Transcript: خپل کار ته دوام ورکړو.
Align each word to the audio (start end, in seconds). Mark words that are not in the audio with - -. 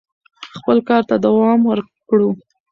خپل 0.57 0.77
کار 0.87 1.01
ته 1.09 1.15
دوام 1.25 1.59
ورکړو. 1.65 2.29